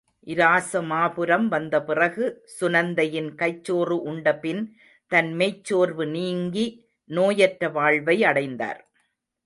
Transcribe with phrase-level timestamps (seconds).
[0.27, 2.25] இராசமாபுரம் வந்த பிறகு
[2.59, 4.63] சுநந்தையின் கைச்சோறு உண்ட பின்
[5.11, 6.65] தன் மெய்ச்சோர்வு நீங்கி
[7.09, 8.81] நோயற்ற வாழ்வை அடைந்தார்.